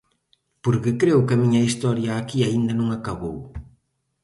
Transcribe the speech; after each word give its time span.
Porque 0.63 0.97
creo 1.01 1.25
que 1.25 1.33
a 1.35 1.41
miña 1.43 1.65
historia 1.67 2.11
aquí 2.15 2.37
aínda 2.43 2.73
non 2.75 2.87
acabou. 2.97 3.37